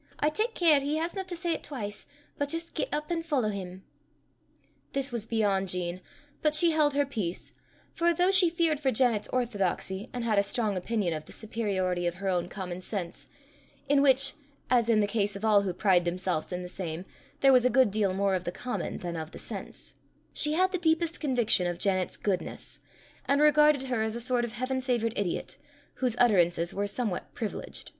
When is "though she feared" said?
8.14-8.80